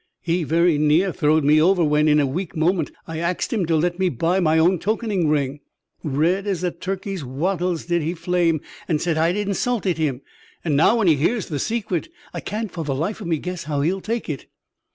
He 0.23 0.43
very 0.43 0.79
near 0.79 1.11
throwed 1.13 1.43
me 1.43 1.61
over 1.61 1.83
when, 1.83 2.07
in 2.07 2.19
a 2.19 2.25
weak 2.25 2.55
moment, 2.55 2.89
I 3.05 3.19
axed 3.19 3.53
him 3.53 3.67
to 3.67 3.75
let 3.75 3.99
me 3.99 4.09
buy 4.09 4.39
my 4.39 4.57
own 4.57 4.79
tokening 4.79 5.29
ring. 5.29 5.59
Red 6.03 6.47
as 6.47 6.63
a 6.63 6.71
turkey's 6.71 7.23
wattles 7.23 7.85
did 7.85 8.01
he 8.01 8.15
flame, 8.15 8.61
and 8.87 8.99
said 8.99 9.15
I'd 9.15 9.37
insulted 9.37 9.99
him; 9.99 10.21
and 10.65 10.75
now, 10.75 10.95
when 10.95 11.07
he 11.07 11.17
hears 11.17 11.49
the 11.49 11.59
secret, 11.59 12.09
I 12.33 12.39
can't 12.39 12.71
for 12.71 12.83
the 12.83 12.95
life 12.95 13.21
of 13.21 13.27
me 13.27 13.37
guess 13.37 13.65
how 13.65 13.81
he'll 13.81 14.01
take 14.01 14.27
it." 14.27 14.47